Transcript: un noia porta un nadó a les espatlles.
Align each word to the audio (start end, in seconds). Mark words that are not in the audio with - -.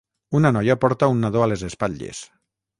un 0.37 0.47
noia 0.55 0.77
porta 0.85 1.11
un 1.15 1.21
nadó 1.27 1.45
a 1.45 1.51
les 1.53 1.67
espatlles. 1.71 2.27